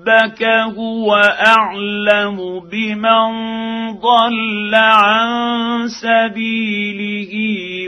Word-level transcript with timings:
ربك 0.00 0.42
هو 0.78 1.14
اعلم 1.46 2.60
بمن 2.72 3.30
ضل 4.00 4.74
عن 4.74 5.88
سبيله 5.88 7.32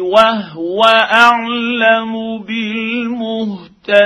وهو 0.00 0.82
اعلم 1.12 2.38
بالمهتدين 3.78 4.02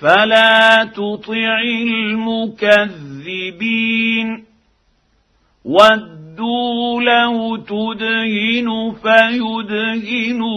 فلا 0.00 0.84
تطع 0.84 1.60
المكذبين 2.62 3.26
ودوا 5.64 7.02
لو 7.02 7.56
تدهن 7.56 8.92
فيدهنون 9.02 10.56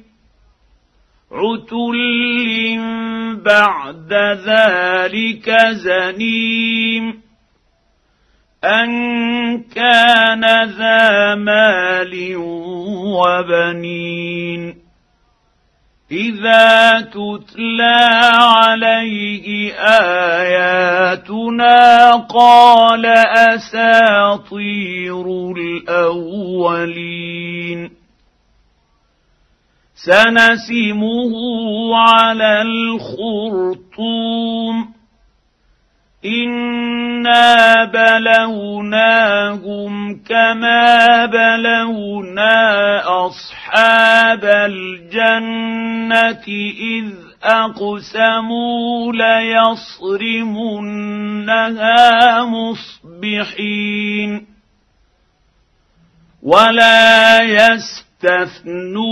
عتل 1.31 1.97
بعد 3.45 4.13
ذلك 4.47 5.51
زنيم 5.71 7.21
أن 8.63 8.91
كان 9.63 10.45
ذا 10.65 11.35
مال 11.35 12.35
وبنين 13.15 14.75
إذا 16.11 17.01
تتلى 17.01 17.97
عليه 18.33 19.73
آياتنا 20.39 21.79
قال 22.11 23.05
أساطير 23.55 25.25
الأولين 25.57 27.10
سنسمه 30.05 31.33
على 31.97 32.61
الخرطوم. 32.61 34.21
انا 36.25 37.85
بلوناهم 37.85 39.43
كما 40.23 41.25
بلونا 41.25 43.01
اصحاب 43.27 44.45
الجنه 44.45 45.91
اذ 46.97 47.13
اقسموا 47.43 49.13
ليصرمنها 49.13 50.35
مصبحين 52.45 54.31
ولا 56.43 57.41
يستثنون 58.23 59.11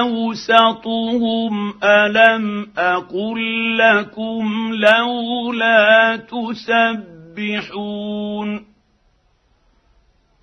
اوسطهم 0.00 1.74
الم 1.84 2.66
أقل 2.78 3.78
لكم 3.78 4.72
لولا 4.74 6.16
تسبحون 7.36 8.70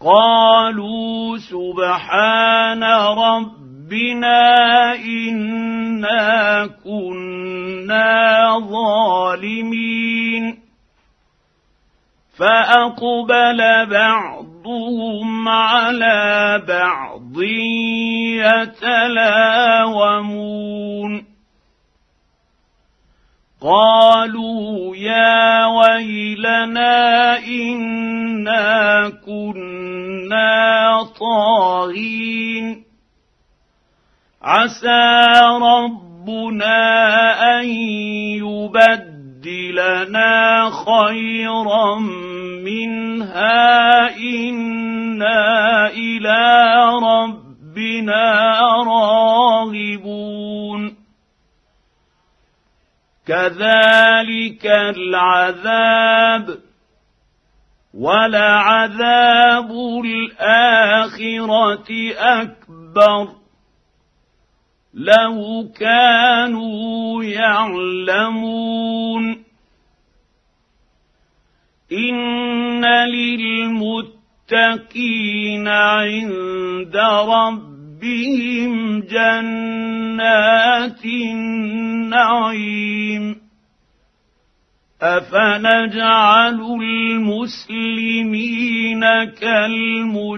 قالوا 0.02 1.38
سبحان 1.38 2.84
ربنا 2.84 4.94
انا 4.96 6.68
كنا 6.84 8.60
ظالمين 8.60 10.58
فأقبل 12.40 13.86
بعضهم 13.86 15.48
على 15.48 16.64
بعض 16.68 17.42
يتلاومون. 19.74 20.18
قالوا 23.62 24.96
يا 24.96 25.66
ويلنا 25.66 27.38
إنا 27.38 29.10
كنا 29.26 31.04
طاغين. 31.20 32.84
عسى 34.42 35.40
رب 35.62 36.08
ربنا 36.28 37.60
أن 37.60 37.66
يبدلنا 39.48 40.36
خيرا 40.70 42.00
منها 42.68 44.18
إنا 44.18 45.88
إلى 45.88 46.76
ربنا 47.04 48.52
راغبون. 48.88 50.28
كذلك 53.28 54.66
العذاب 54.66 56.58
ولعذاب 57.94 59.72
الآخرة 60.06 61.88
أكبر. 62.18 63.28
لو 64.94 65.70
كانوا 65.80 67.24
يعلمون. 67.24 68.68
للمتقين 73.06 74.18
عند 75.68 76.96
ربهم 77.28 79.02
جنات 79.02 81.06
النعيم. 81.06 83.36
أفنجعل 85.02 86.62
المسلمين 86.82 89.02
كالمجرمين. 89.42 90.34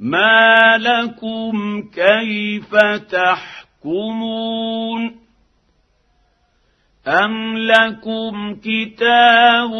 ما 0.00 0.78
لكم 0.78 1.82
كيف 1.94 2.74
تحكمون؟ 3.12 5.23
ام 7.08 7.58
لكم 7.58 8.54
كتاب 8.54 9.70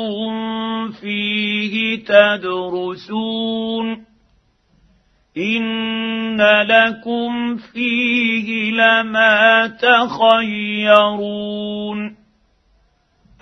فيه 1.00 2.05
تدرسون 2.05 4.05
ان 5.37 6.41
لكم 6.41 7.56
فيه 7.56 8.71
لما 8.71 9.67
تخيرون 9.67 10.17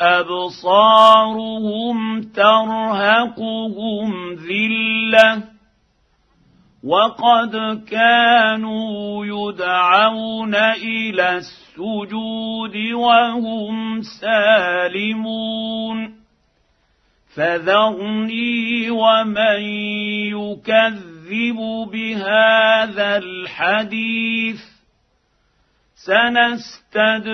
أبصارهم 0.00 2.22
ترهقهم 2.22 4.34
ذلة 4.34 5.42
وقد 6.84 7.84
كانوا 7.90 9.26
يدعون 9.26 10.54
إلى 10.54 11.36
السجود 11.36 12.76
وهم 12.92 14.02
سالمون 14.20 16.14
فذرني 17.34 18.90
ومن 18.90 19.60
يكذب 20.32 21.11
بهذا 21.84 23.16
الحديث 23.16 24.60
سنستدرجهم 25.94 27.30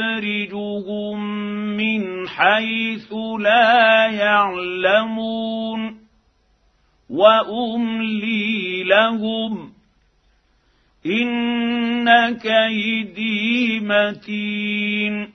من 1.76 2.29
حيث 2.29 3.12
لا 3.40 4.06
يعلمون 4.06 5.99
وأملي 7.11 8.82
لهم 8.85 9.73
إن 11.06 12.38
كيدي 12.38 13.81
متين 13.81 15.32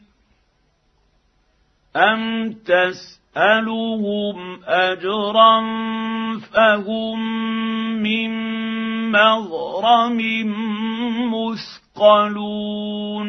أم 1.96 2.54
تسالهم 3.34 4.60
اجرا 4.68 5.62
فهم 6.54 7.20
من 8.04 8.32
مغرم 9.12 10.20
مثقلون 11.34 13.28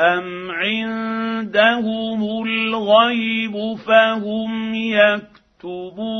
ام 0.00 0.50
عندهم 0.50 2.22
الغيب 2.46 3.76
فهم 3.86 4.74
يكتبون 4.74 6.18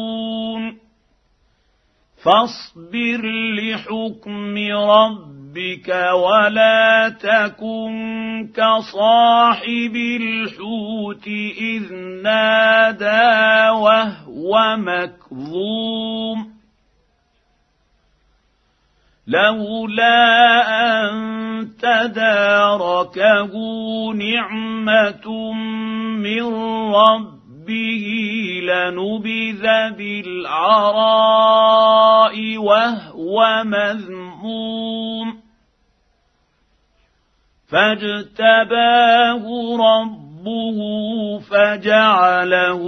فاصبر 2.25 3.23
لحكم 3.55 4.59
ربك 4.73 5.38
ولا 6.13 7.09
تكن 7.09 8.49
كصاحب 8.57 9.97
الحوت 9.97 11.27
إذ 11.61 11.95
نادى 12.23 13.71
وهو 13.71 14.77
مكظوم. 14.77 16.59
لولا 19.27 20.21
أن 20.81 21.69
تداركه 21.79 23.53
نعمة 24.15 25.53
من 26.23 26.43
رب 26.95 27.39
ربه 27.69 28.07
لنبذ 28.63 29.65
بالعراء 29.97 31.07
وهو 32.57 33.65
مذموم. 33.65 35.38
فاجتباه 37.71 39.45
ربه 39.77 40.79
فجعله 41.51 42.85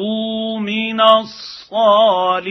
من 0.59 1.01
الصالحين. 1.01 2.51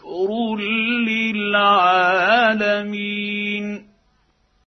للعالمين. 1.07 1.91